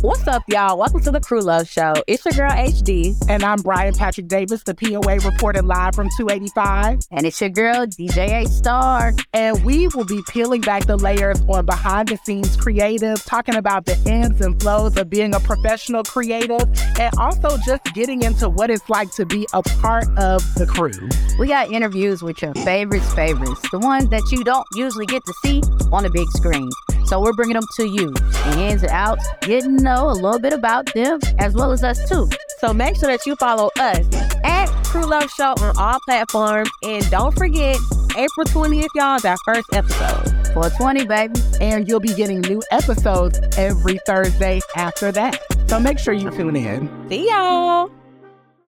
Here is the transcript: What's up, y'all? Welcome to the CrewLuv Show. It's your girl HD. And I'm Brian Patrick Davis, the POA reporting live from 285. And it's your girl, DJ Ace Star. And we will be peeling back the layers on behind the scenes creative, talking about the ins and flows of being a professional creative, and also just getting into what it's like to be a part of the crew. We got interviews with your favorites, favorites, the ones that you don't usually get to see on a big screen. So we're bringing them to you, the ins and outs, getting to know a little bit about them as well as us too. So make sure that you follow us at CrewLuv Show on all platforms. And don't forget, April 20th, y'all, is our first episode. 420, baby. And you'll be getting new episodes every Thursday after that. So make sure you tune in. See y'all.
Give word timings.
What's 0.00 0.28
up, 0.28 0.44
y'all? 0.46 0.78
Welcome 0.78 1.00
to 1.00 1.10
the 1.10 1.18
CrewLuv 1.18 1.68
Show. 1.68 1.92
It's 2.06 2.24
your 2.24 2.32
girl 2.32 2.52
HD. 2.52 3.16
And 3.28 3.42
I'm 3.42 3.60
Brian 3.60 3.92
Patrick 3.94 4.28
Davis, 4.28 4.62
the 4.62 4.72
POA 4.72 5.18
reporting 5.28 5.66
live 5.66 5.96
from 5.96 6.08
285. 6.16 7.00
And 7.10 7.26
it's 7.26 7.40
your 7.40 7.50
girl, 7.50 7.84
DJ 7.84 8.42
Ace 8.42 8.56
Star. 8.56 9.12
And 9.32 9.64
we 9.64 9.88
will 9.88 10.04
be 10.04 10.22
peeling 10.28 10.60
back 10.60 10.86
the 10.86 10.96
layers 10.96 11.40
on 11.48 11.66
behind 11.66 12.10
the 12.10 12.16
scenes 12.18 12.54
creative, 12.54 13.24
talking 13.24 13.56
about 13.56 13.86
the 13.86 14.00
ins 14.06 14.40
and 14.40 14.60
flows 14.62 14.96
of 14.96 15.10
being 15.10 15.34
a 15.34 15.40
professional 15.40 16.04
creative, 16.04 16.62
and 17.00 17.12
also 17.18 17.58
just 17.66 17.82
getting 17.92 18.22
into 18.22 18.48
what 18.48 18.70
it's 18.70 18.88
like 18.88 19.10
to 19.14 19.26
be 19.26 19.48
a 19.52 19.62
part 19.62 20.04
of 20.16 20.42
the 20.54 20.66
crew. 20.66 20.92
We 21.40 21.48
got 21.48 21.72
interviews 21.72 22.22
with 22.22 22.40
your 22.40 22.54
favorites, 22.54 23.12
favorites, 23.14 23.68
the 23.72 23.80
ones 23.80 24.10
that 24.10 24.22
you 24.30 24.44
don't 24.44 24.66
usually 24.76 25.06
get 25.06 25.24
to 25.24 25.34
see 25.42 25.60
on 25.90 26.04
a 26.04 26.10
big 26.10 26.28
screen. 26.28 26.70
So 27.08 27.20
we're 27.22 27.32
bringing 27.32 27.54
them 27.54 27.66
to 27.76 27.88
you, 27.88 28.10
the 28.10 28.58
ins 28.58 28.82
and 28.82 28.92
outs, 28.92 29.26
getting 29.40 29.78
to 29.78 29.82
know 29.82 30.10
a 30.10 30.12
little 30.12 30.38
bit 30.38 30.52
about 30.52 30.92
them 30.92 31.18
as 31.38 31.54
well 31.54 31.72
as 31.72 31.82
us 31.82 32.06
too. 32.08 32.28
So 32.58 32.74
make 32.74 32.96
sure 32.96 33.08
that 33.08 33.24
you 33.24 33.34
follow 33.36 33.70
us 33.78 34.06
at 34.44 34.68
CrewLuv 34.84 35.30
Show 35.30 35.54
on 35.64 35.76
all 35.78 35.98
platforms. 36.04 36.68
And 36.82 37.08
don't 37.10 37.34
forget, 37.34 37.76
April 38.16 38.44
20th, 38.46 38.88
y'all, 38.94 39.16
is 39.16 39.24
our 39.24 39.38
first 39.44 39.72
episode. 39.72 40.28
420, 40.52 41.06
baby. 41.06 41.40
And 41.60 41.88
you'll 41.88 42.00
be 42.00 42.14
getting 42.14 42.40
new 42.42 42.62
episodes 42.70 43.40
every 43.56 43.98
Thursday 44.06 44.60
after 44.76 45.10
that. 45.12 45.40
So 45.68 45.80
make 45.80 45.98
sure 45.98 46.12
you 46.12 46.30
tune 46.30 46.56
in. 46.56 47.08
See 47.08 47.30
y'all. 47.30 47.90